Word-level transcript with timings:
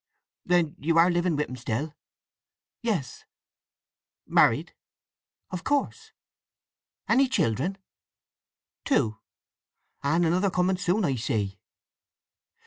"Then 0.43 0.75
you 0.79 0.97
are 0.97 1.11
living 1.11 1.35
with 1.35 1.47
him 1.47 1.55
still?" 1.55 1.93
"Yes." 2.81 3.23
"Married?" 4.25 4.73
"Of 5.51 5.63
course." 5.63 6.11
"Any 7.07 7.27
children?" 7.29 7.77
"Two." 8.83 9.19
"And 10.01 10.25
another 10.25 10.49
coming 10.49 10.77
soon, 10.77 11.05
I 11.05 11.17
see." 11.17 11.59